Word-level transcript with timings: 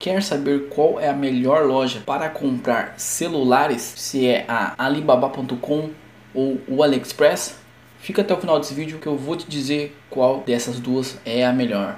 Quer 0.00 0.22
saber 0.22 0.68
qual 0.68 1.00
é 1.00 1.08
a 1.08 1.12
melhor 1.12 1.66
loja 1.66 2.00
para 2.06 2.28
comprar 2.28 2.94
celulares? 2.96 3.82
Se 3.96 4.28
é 4.28 4.44
a 4.46 4.72
Alibaba.com 4.78 5.90
ou 6.32 6.60
o 6.68 6.84
AliExpress? 6.84 7.56
Fica 7.98 8.22
até 8.22 8.32
o 8.32 8.36
final 8.36 8.60
desse 8.60 8.72
vídeo 8.74 9.00
que 9.00 9.08
eu 9.08 9.16
vou 9.16 9.34
te 9.34 9.50
dizer 9.50 9.98
qual 10.08 10.44
dessas 10.46 10.78
duas 10.78 11.18
é 11.26 11.44
a 11.44 11.52
melhor. 11.52 11.96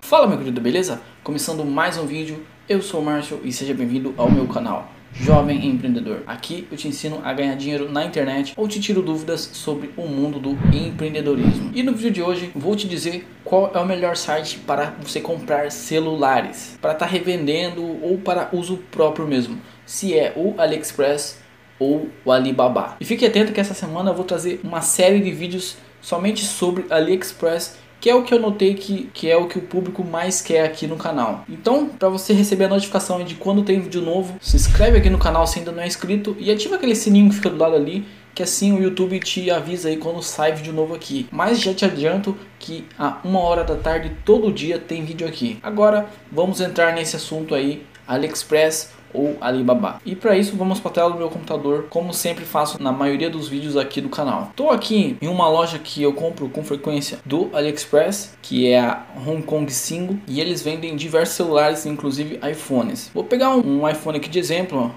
Fala 0.00 0.26
meu 0.26 0.38
querido, 0.38 0.60
beleza? 0.60 1.00
Começando 1.22 1.64
mais 1.64 1.96
um 1.96 2.04
vídeo, 2.04 2.44
eu 2.68 2.82
sou 2.82 3.00
o 3.00 3.04
Márcio 3.04 3.40
e 3.44 3.52
seja 3.52 3.72
bem-vindo 3.72 4.12
ao 4.16 4.28
meu 4.28 4.48
canal. 4.48 4.90
Jovem 5.14 5.66
Empreendedor. 5.66 6.22
Aqui 6.26 6.66
eu 6.70 6.76
te 6.76 6.88
ensino 6.88 7.20
a 7.22 7.32
ganhar 7.32 7.54
dinheiro 7.54 7.90
na 7.90 8.04
internet 8.04 8.54
ou 8.56 8.66
te 8.66 8.80
tiro 8.80 9.02
dúvidas 9.02 9.50
sobre 9.52 9.90
o 9.96 10.06
mundo 10.06 10.38
do 10.38 10.50
empreendedorismo. 10.74 11.70
E 11.74 11.82
no 11.82 11.92
vídeo 11.92 12.10
de 12.10 12.22
hoje 12.22 12.50
vou 12.54 12.74
te 12.74 12.88
dizer 12.88 13.26
qual 13.44 13.70
é 13.74 13.78
o 13.78 13.86
melhor 13.86 14.16
site 14.16 14.58
para 14.58 14.94
você 15.00 15.20
comprar 15.20 15.70
celulares, 15.70 16.78
para 16.80 16.92
estar 16.92 17.06
tá 17.06 17.12
revendendo 17.12 17.82
ou 18.02 18.18
para 18.18 18.48
uso 18.52 18.78
próprio 18.90 19.26
mesmo. 19.26 19.58
Se 19.84 20.16
é 20.18 20.32
o 20.34 20.54
AliExpress 20.58 21.40
ou 21.78 22.08
o 22.24 22.32
Alibaba. 22.32 22.96
E 23.00 23.04
fique 23.04 23.26
atento 23.26 23.52
que 23.52 23.60
essa 23.60 23.74
semana 23.74 24.10
eu 24.10 24.14
vou 24.14 24.24
trazer 24.24 24.60
uma 24.64 24.80
série 24.80 25.20
de 25.20 25.30
vídeos 25.30 25.76
somente 26.00 26.44
sobre 26.44 26.84
AliExpress 26.90 27.76
que 28.02 28.10
é 28.10 28.14
o 28.16 28.24
que 28.24 28.34
eu 28.34 28.40
notei 28.40 28.74
que, 28.74 29.08
que 29.14 29.30
é 29.30 29.36
o 29.36 29.46
que 29.46 29.58
o 29.58 29.62
público 29.62 30.02
mais 30.02 30.40
quer 30.40 30.64
aqui 30.64 30.88
no 30.88 30.96
canal. 30.96 31.44
Então, 31.48 31.86
para 31.86 32.08
você 32.08 32.32
receber 32.32 32.64
a 32.64 32.68
notificação 32.68 33.22
de 33.22 33.36
quando 33.36 33.62
tem 33.62 33.80
vídeo 33.80 34.02
novo, 34.02 34.34
se 34.40 34.56
inscreve 34.56 34.98
aqui 34.98 35.08
no 35.08 35.18
canal 35.18 35.46
se 35.46 35.60
ainda 35.60 35.70
não 35.70 35.80
é 35.80 35.86
inscrito 35.86 36.36
e 36.36 36.50
ativa 36.50 36.74
aquele 36.74 36.96
sininho 36.96 37.28
que 37.28 37.36
fica 37.36 37.48
do 37.48 37.56
lado 37.56 37.76
ali, 37.76 38.04
que 38.34 38.42
assim 38.42 38.72
o 38.72 38.82
YouTube 38.82 39.20
te 39.20 39.52
avisa 39.52 39.88
aí 39.88 39.98
quando 39.98 40.20
sai 40.20 40.50
vídeo 40.50 40.72
novo 40.72 40.96
aqui. 40.96 41.28
Mas 41.30 41.60
já 41.60 41.72
te 41.72 41.84
adianto 41.84 42.36
que 42.58 42.84
a 42.98 43.18
uma 43.22 43.38
hora 43.38 43.62
da 43.62 43.76
tarde 43.76 44.10
todo 44.24 44.52
dia 44.52 44.80
tem 44.80 45.04
vídeo 45.04 45.28
aqui. 45.28 45.60
Agora 45.62 46.08
vamos 46.30 46.60
entrar 46.60 46.92
nesse 46.92 47.14
assunto 47.14 47.54
aí, 47.54 47.86
AliExpress 48.08 48.90
ou 49.12 49.36
Alibaba. 49.40 50.00
E 50.04 50.14
para 50.14 50.36
isso 50.36 50.56
vamos 50.56 50.80
para 50.80 50.90
a 50.90 50.94
tela 50.94 51.10
do 51.10 51.18
meu 51.18 51.28
computador, 51.28 51.86
como 51.88 52.12
sempre 52.12 52.44
faço 52.44 52.82
na 52.82 52.92
maioria 52.92 53.30
dos 53.30 53.48
vídeos 53.48 53.76
aqui 53.76 54.00
do 54.00 54.08
canal. 54.08 54.48
Estou 54.50 54.70
aqui 54.70 55.16
em 55.20 55.28
uma 55.28 55.48
loja 55.48 55.78
que 55.78 56.02
eu 56.02 56.12
compro 56.12 56.48
com 56.48 56.62
frequência 56.62 57.18
do 57.24 57.50
AliExpress, 57.52 58.36
que 58.42 58.68
é 58.68 58.80
a 58.80 59.04
Hong 59.26 59.42
Kong 59.42 59.72
Single, 59.72 60.18
e 60.26 60.40
eles 60.40 60.62
vendem 60.62 60.96
diversos 60.96 61.36
celulares, 61.36 61.86
inclusive 61.86 62.38
iPhones. 62.48 63.10
Vou 63.14 63.24
pegar 63.24 63.50
um, 63.50 63.82
um 63.82 63.88
iPhone 63.88 64.16
aqui 64.16 64.28
de 64.28 64.38
exemplo, 64.38 64.92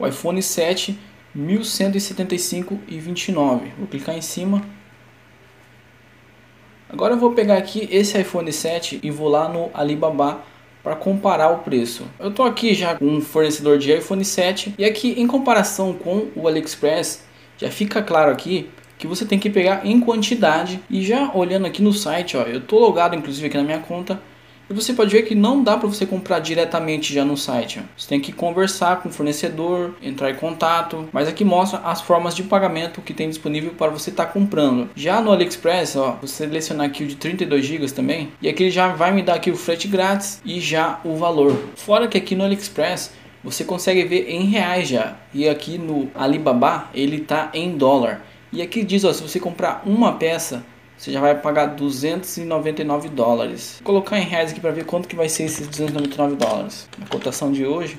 ó. 0.00 0.04
o 0.04 0.06
iPhone 0.06 0.42
7 0.42 0.98
1175 1.34 2.78
e 2.88 2.98
29. 2.98 3.72
Vou 3.78 3.86
clicar 3.86 4.16
em 4.16 4.22
cima. 4.22 4.62
Agora 6.88 7.14
eu 7.14 7.18
vou 7.18 7.32
pegar 7.32 7.58
aqui 7.58 7.86
esse 7.90 8.18
iPhone 8.18 8.50
7 8.50 9.00
e 9.02 9.10
vou 9.10 9.28
lá 9.28 9.48
no 9.48 9.70
Alibaba 9.74 10.40
para 10.82 10.96
comparar 10.96 11.50
o 11.50 11.58
preço. 11.58 12.04
Eu 12.18 12.30
estou 12.30 12.46
aqui 12.46 12.74
já 12.74 12.94
com 12.94 13.04
um 13.04 13.20
fornecedor 13.20 13.78
de 13.78 13.92
iPhone 13.92 14.24
7 14.24 14.74
e 14.78 14.84
aqui 14.84 15.14
em 15.20 15.26
comparação 15.26 15.92
com 15.92 16.28
o 16.34 16.46
AliExpress 16.46 17.24
já 17.56 17.70
fica 17.70 18.02
claro 18.02 18.30
aqui 18.30 18.70
que 18.96 19.06
você 19.06 19.24
tem 19.24 19.38
que 19.38 19.50
pegar 19.50 19.86
em 19.86 20.00
quantidade 20.00 20.80
e 20.90 21.02
já 21.02 21.30
olhando 21.32 21.66
aqui 21.66 21.80
no 21.80 21.92
site, 21.92 22.36
ó, 22.36 22.42
eu 22.42 22.58
estou 22.58 22.80
logado 22.80 23.14
inclusive 23.14 23.46
aqui 23.46 23.56
na 23.56 23.62
minha 23.62 23.78
conta 23.78 24.20
e 24.68 24.74
você 24.74 24.92
pode 24.92 25.10
ver 25.10 25.22
que 25.22 25.34
não 25.34 25.62
dá 25.62 25.76
para 25.76 25.88
você 25.88 26.04
comprar 26.04 26.40
diretamente 26.40 27.12
já 27.12 27.24
no 27.24 27.36
site. 27.36 27.80
Você 27.96 28.08
tem 28.08 28.20
que 28.20 28.32
conversar 28.32 29.00
com 29.00 29.08
o 29.08 29.12
fornecedor, 29.12 29.94
entrar 30.02 30.30
em 30.30 30.34
contato, 30.34 31.08
mas 31.12 31.26
aqui 31.26 31.44
mostra 31.44 31.80
as 31.80 32.00
formas 32.00 32.34
de 32.34 32.42
pagamento 32.42 33.00
que 33.00 33.14
tem 33.14 33.28
disponível 33.28 33.70
para 33.70 33.90
você 33.90 34.10
estar 34.10 34.26
tá 34.26 34.32
comprando. 34.32 34.90
Já 34.94 35.20
no 35.20 35.32
AliExpress, 35.32 35.96
ó, 35.96 36.18
você 36.20 36.44
selecionar 36.44 36.86
aqui 36.86 37.04
o 37.04 37.06
de 37.06 37.16
32 37.16 37.64
GB 37.64 37.90
também, 37.90 38.28
e 38.40 38.48
aqui 38.48 38.64
ele 38.64 38.70
já 38.70 38.88
vai 38.88 39.12
me 39.12 39.22
dar 39.22 39.34
aqui 39.34 39.50
o 39.50 39.56
frete 39.56 39.88
grátis 39.88 40.40
e 40.44 40.60
já 40.60 41.00
o 41.04 41.16
valor. 41.16 41.56
Fora 41.74 42.06
que 42.06 42.18
aqui 42.18 42.34
no 42.34 42.44
AliExpress 42.44 43.12
você 43.42 43.64
consegue 43.64 44.04
ver 44.04 44.28
em 44.28 44.44
reais 44.44 44.88
já. 44.88 45.16
E 45.32 45.48
aqui 45.48 45.78
no 45.78 46.10
Alibaba 46.14 46.90
ele 46.94 47.20
tá 47.20 47.50
em 47.54 47.76
dólar. 47.76 48.22
E 48.52 48.62
aqui 48.62 48.82
diz, 48.82 49.04
ó, 49.04 49.12
se 49.12 49.22
você 49.22 49.38
comprar 49.38 49.82
uma 49.84 50.12
peça, 50.12 50.64
você 50.98 51.12
já 51.12 51.20
vai 51.20 51.34
pagar 51.36 51.66
299 51.66 53.08
dólares. 53.08 53.76
Vou 53.76 53.94
colocar 53.94 54.18
em 54.18 54.24
reais 54.24 54.50
aqui 54.50 54.60
para 54.60 54.72
ver 54.72 54.84
quanto 54.84 55.06
que 55.06 55.14
vai 55.14 55.28
ser 55.28 55.44
esses 55.44 55.66
299 55.68 56.34
dólares. 56.34 56.88
A 57.00 57.06
cotação 57.06 57.52
de 57.52 57.64
hoje 57.64 57.98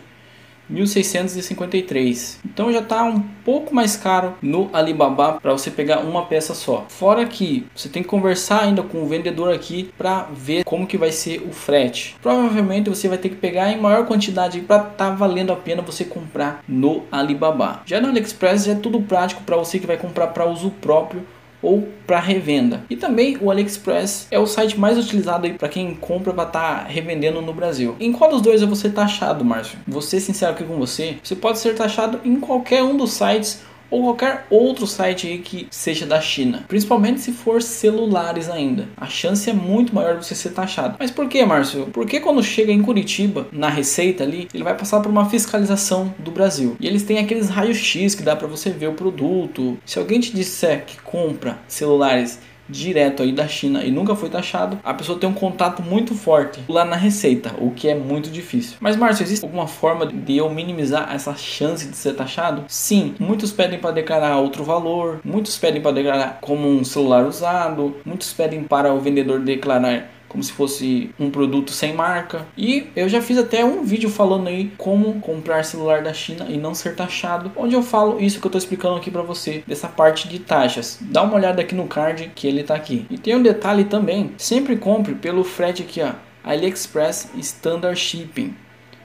1653. 0.70 2.40
Então 2.46 2.72
já 2.72 2.80
está 2.80 3.04
um 3.04 3.20
pouco 3.44 3.74
mais 3.74 3.96
caro 3.96 4.36
no 4.42 4.70
Alibaba 4.72 5.40
para 5.42 5.52
você 5.52 5.72
pegar 5.72 6.00
uma 6.00 6.26
peça 6.26 6.54
só. 6.54 6.86
Fora 6.90 7.26
que 7.26 7.66
você 7.76 7.90
tem 7.90 8.04
que 8.04 8.10
conversar 8.10 8.64
ainda 8.64 8.84
com 8.84 9.02
o 9.02 9.08
vendedor 9.08 9.54
aqui 9.54 9.92
para 9.98 10.28
ver 10.32 10.64
como 10.64 10.86
que 10.86 10.98
vai 10.98 11.12
ser 11.12 11.42
o 11.42 11.52
frete. 11.52 12.16
Provavelmente 12.22 12.90
você 12.90 13.08
vai 13.08 13.18
ter 13.18 13.30
que 13.30 13.36
pegar 13.36 13.72
em 13.72 13.82
maior 13.82 14.06
quantidade 14.06 14.62
para 14.62 14.80
tá 14.80 15.10
valendo 15.10 15.52
a 15.52 15.56
pena 15.56 15.82
você 15.82 16.06
comprar 16.06 16.64
no 16.68 17.04
Alibaba. 17.12 17.82
Já 17.86 18.00
no 18.00 18.10
AliExpress 18.10 18.66
já 18.66 18.74
é 18.74 18.76
tudo 18.76 19.02
prático 19.02 19.42
para 19.44 19.58
você 19.58 19.80
que 19.80 19.88
vai 19.88 19.98
comprar 19.98 20.28
para 20.28 20.46
uso 20.46 20.70
próprio 20.70 21.26
ou 21.62 21.88
para 22.06 22.20
revenda. 22.20 22.84
E 22.90 22.96
também 22.96 23.38
o 23.42 23.52
AliExpress 23.52 24.28
é 24.32 24.40
o 24.40 24.46
site 24.46 24.80
mais 24.80 24.98
utilizado 24.98 25.50
para 25.52 25.70
quem 25.70 25.94
compra 25.96 26.34
para 26.34 26.44
estar 26.44 26.84
tá 26.84 26.88
revendendo 26.88 27.42
no 27.42 27.54
Brasil. 27.54 27.96
Em 28.00 28.12
qual 28.12 28.30
dos 28.30 28.42
dois 28.42 28.62
eu 28.62 28.68
vou 28.68 28.76
ser 28.76 28.92
taxado, 28.92 29.44
Márcio? 29.46 29.78
Vou 29.88 30.02
ser 30.02 30.20
sincero 30.20 30.54
aqui 30.54 30.64
com 30.64 30.78
você, 30.78 31.18
você 31.24 31.36
pode 31.36 31.60
ser 31.60 31.76
taxado 31.76 32.20
em 32.24 32.40
qualquer 32.40 32.84
um 32.84 32.96
dos 32.96 33.12
sites 33.12 33.62
ou 33.90 34.04
qualquer 34.04 34.46
outro 34.50 34.86
site 34.86 35.42
que 35.44 35.68
seja 35.70 36.06
da 36.06 36.22
China, 36.22 36.64
principalmente 36.68 37.22
se 37.22 37.32
for 37.32 37.62
celulares 37.62 38.50
ainda. 38.50 38.88
A 38.98 39.08
chance 39.08 39.50
é 39.50 39.54
muito 39.54 39.94
maior 39.94 40.18
de 40.18 40.26
você 40.26 40.36
ser 40.36 40.52
taxado. 40.52 40.98
Mas 41.00 41.12
por 41.12 41.28
que, 41.28 41.44
Márcio? 41.46 41.88
Porque 41.94 42.20
quando 42.20 42.44
chega 42.44 42.72
em 42.72 42.82
Curitiba, 42.82 43.48
na 43.52 43.70
receita 43.70 44.24
ali, 44.24 44.48
ele 44.54 44.64
vai 44.64 44.76
passar 44.76 45.00
por 45.00 45.10
uma 45.10 45.30
fiscalização 45.30 46.14
do 46.20 46.32
Brasil. 46.32 46.76
E 46.80 46.88
eles 46.88 47.04
têm 47.04 47.20
aqueles 47.20 47.50
raios 47.50 47.78
X 47.78 48.16
que 48.16 48.24
dá 48.24 48.36
para 48.36 48.48
você 48.48 48.70
ver 48.70 48.88
o 48.88 48.94
produto. 48.94 49.78
Se 49.86 50.00
alguém 50.00 50.20
te 50.20 50.34
disser 50.34 50.86
que 50.86 51.00
compra 51.02 51.58
celulares 51.68 52.40
direto 52.70 53.24
aí 53.24 53.32
da 53.32 53.48
China 53.48 53.84
e 53.84 53.92
nunca 53.92 54.16
foi 54.16 54.30
taxado, 54.30 54.80
a 54.84 54.94
pessoa 54.94 55.20
tem 55.20 55.30
um 55.30 55.34
contato 55.34 55.82
muito 55.82 56.14
forte 56.16 56.62
lá 56.68 56.86
na 56.86 56.96
receita, 56.96 57.52
o 57.58 57.72
que 57.72 57.90
é 57.90 57.96
muito 57.96 58.30
difícil. 58.30 58.78
Mas 58.80 58.96
Márcio, 58.96 59.24
existe 59.24 59.44
alguma 59.44 59.68
forma 59.68 60.06
de 60.06 60.38
eu 60.38 60.50
minimizar 60.50 61.14
essa 61.14 61.36
chance 61.36 61.88
de 61.88 61.96
ser 61.96 62.14
taxado? 62.14 62.66
Sim, 62.68 63.16
muitos 63.20 63.52
pedem 63.52 63.80
para 63.80 63.92
declarar 63.92 64.38
outro 64.38 64.64
valor, 64.64 65.20
muitos 65.24 65.58
pedem 65.58 65.82
para 65.82 65.92
declarar 65.92 66.40
como 66.42 66.68
um 66.68 66.84
celular 66.84 67.26
usado, 67.26 67.96
muitos 68.06 68.34
pedem 68.34 68.64
para 68.64 68.94
o 68.94 69.00
vendedor 69.00 69.40
declarar 69.40 70.19
como 70.30 70.44
se 70.44 70.54
fosse 70.54 71.10
um 71.20 71.30
produto 71.30 71.72
sem 71.72 71.94
marca. 71.94 72.48
E 72.56 72.88
eu 72.96 73.10
já 73.10 73.22
fiz 73.22 73.38
até 73.38 73.66
um 73.66 73.84
vídeo 73.84 74.10
falando 74.10 74.48
aí 74.48 74.72
como 74.78 75.20
comprar 75.20 75.66
celular 75.66 76.02
da 76.02 76.14
China 76.14 76.46
e 76.48 76.58
não 76.58 76.74
ser 76.74 76.96
taxado, 76.96 77.52
onde 77.56 77.74
eu 77.76 77.84
falo 77.84 78.22
isso 78.22 78.40
que 78.40 78.46
eu 78.46 78.50
estou 78.50 78.60
explicando 78.60 78.96
aqui 78.96 79.12
para 79.12 79.24
você, 79.24 79.64
dessa 79.68 79.88
parte 79.88 80.30
de 80.30 80.40
taxas. 80.40 81.00
Dá 81.02 81.24
uma 81.24 81.36
olhada 81.36 81.62
aqui 81.62 81.76
no 81.76 81.88
card 81.88 82.32
que 82.34 82.48
ele 82.48 82.62
está 82.62 82.76
aqui. 82.76 83.06
E 83.10 83.18
tem 83.18 83.36
um 83.36 83.42
detalhe 83.42 83.84
também, 83.84 84.32
sempre 84.38 84.78
compre 84.78 85.16
pelo 85.16 85.44
frete 85.44 85.82
aqui, 85.82 86.02
ó, 86.02 86.14
AliExpress 86.44 87.32
Standard 87.38 88.00
Shipping. 88.00 88.56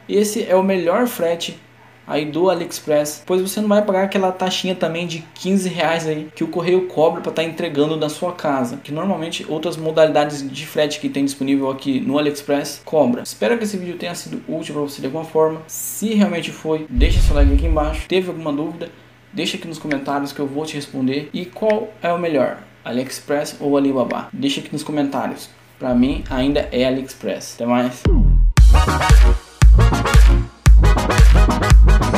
Esse 0.09 0.45
é 0.45 0.55
o 0.55 0.63
melhor 0.63 1.07
frete 1.07 1.59
aí 2.07 2.25
do 2.25 2.51
AliExpress, 2.51 3.23
pois 3.27 3.41
você 3.41 3.61
não 3.61 3.69
vai 3.69 3.83
pagar 3.83 4.05
aquela 4.05 4.33
taxinha 4.33 4.75
também 4.75 5.07
de 5.07 5.25
15 5.35 5.69
reais 5.69 6.07
aí 6.07 6.29
que 6.35 6.45
o 6.45 6.49
correio 6.49 6.87
cobra 6.87 7.21
para 7.21 7.31
estar 7.31 7.43
tá 7.43 7.49
entregando 7.49 7.97
na 7.97 8.09
sua 8.09 8.33
casa, 8.33 8.79
que 8.83 8.93
normalmente 8.93 9.47
outras 9.49 9.77
modalidades 9.77 10.49
de 10.49 10.67
frete 10.67 11.01
que 11.01 11.09
tem 11.09 11.25
disponível 11.25 11.71
aqui 11.71 12.01
no 12.01 12.19
AliExpress 12.19 12.83
cobra. 12.85 13.23
Espero 13.23 13.57
que 13.59 13.65
esse 13.65 13.77
vídeo 13.77 13.97
tenha 13.97 14.15
sido 14.15 14.43
útil 14.49 14.75
para 14.75 14.83
você 14.83 15.01
de 15.01 15.07
alguma 15.07 15.25
forma. 15.25 15.63
Se 15.67 16.15
realmente 16.15 16.51
foi, 16.51 16.87
deixa 16.89 17.21
seu 17.21 17.35
like 17.35 17.53
aqui 17.53 17.67
embaixo. 17.67 18.07
Teve 18.09 18.29
alguma 18.29 18.53
dúvida? 18.53 18.91
Deixa 19.33 19.57
aqui 19.57 19.67
nos 19.67 19.79
comentários 19.79 20.33
que 20.33 20.41
eu 20.41 20.47
vou 20.47 20.65
te 20.65 20.75
responder. 20.75 21.29
E 21.33 21.45
qual 21.45 21.93
é 22.01 22.13
o 22.13 22.19
melhor, 22.19 22.59
AliExpress 22.85 23.57
ou 23.59 23.77
Alibaba? 23.77 24.29
Deixa 24.33 24.61
aqui 24.61 24.73
nos 24.73 24.83
comentários. 24.83 25.51
Para 25.79 25.95
mim 25.95 26.23
ainda 26.31 26.69
é 26.71 26.85
AliExpress. 26.85 27.55
Até 27.57 27.67
mais. 27.67 28.03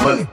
Money. 0.07 0.29